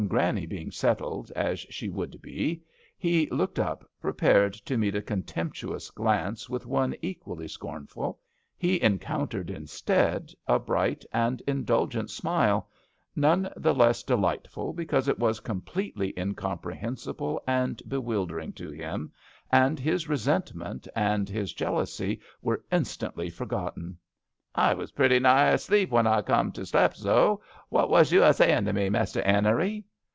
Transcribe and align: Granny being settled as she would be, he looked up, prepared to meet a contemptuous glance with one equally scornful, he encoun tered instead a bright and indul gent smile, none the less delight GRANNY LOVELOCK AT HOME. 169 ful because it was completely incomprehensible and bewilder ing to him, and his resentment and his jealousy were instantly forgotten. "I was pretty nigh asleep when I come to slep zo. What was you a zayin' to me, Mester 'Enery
Granny 0.07 0.47
being 0.47 0.71
settled 0.71 1.29
as 1.35 1.59
she 1.59 1.87
would 1.87 2.21
be, 2.23 2.63
he 2.97 3.27
looked 3.29 3.59
up, 3.59 3.87
prepared 4.01 4.51
to 4.53 4.75
meet 4.75 4.95
a 4.95 5.01
contemptuous 5.01 5.91
glance 5.91 6.49
with 6.49 6.65
one 6.65 6.95
equally 7.03 7.47
scornful, 7.47 8.19
he 8.57 8.79
encoun 8.79 9.29
tered 9.29 9.51
instead 9.51 10.31
a 10.47 10.57
bright 10.57 11.05
and 11.13 11.43
indul 11.47 11.87
gent 11.87 12.09
smile, 12.09 12.67
none 13.15 13.47
the 13.55 13.75
less 13.75 14.01
delight 14.01 14.47
GRANNY 14.51 14.67
LOVELOCK 14.69 14.79
AT 14.79 14.91
HOME. 14.91 15.05
169 15.05 15.05
ful 15.05 15.05
because 15.05 15.07
it 15.07 15.19
was 15.19 15.39
completely 15.39 16.13
incomprehensible 16.19 17.39
and 17.47 17.81
bewilder 17.87 18.39
ing 18.39 18.53
to 18.53 18.71
him, 18.71 19.11
and 19.51 19.79
his 19.79 20.09
resentment 20.09 20.87
and 20.95 21.29
his 21.29 21.53
jealousy 21.53 22.19
were 22.41 22.65
instantly 22.71 23.29
forgotten. 23.29 23.97
"I 24.55 24.73
was 24.73 24.91
pretty 24.93 25.19
nigh 25.19 25.49
asleep 25.49 25.91
when 25.91 26.07
I 26.07 26.23
come 26.23 26.51
to 26.53 26.65
slep 26.65 26.95
zo. 26.97 27.39
What 27.69 27.89
was 27.91 28.11
you 28.11 28.23
a 28.23 28.33
zayin' 28.33 28.65
to 28.65 28.73
me, 28.73 28.89
Mester 28.89 29.21
'Enery 29.21 29.85